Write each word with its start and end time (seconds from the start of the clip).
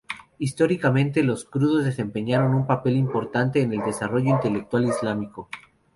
Históricamente, 0.39 1.21
los 1.21 1.45
kurdos 1.45 1.85
desempeñaron 1.85 2.55
un 2.55 2.65
papel 2.65 2.95
importante 2.95 3.61
en 3.61 3.71
el 3.71 3.81
desarrollo 3.81 4.31
intelectual 4.31 4.85
islámico. 4.87 5.47